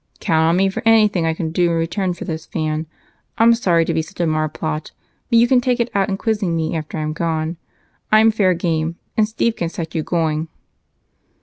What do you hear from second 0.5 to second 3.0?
me for anything I can do in return for this, Van.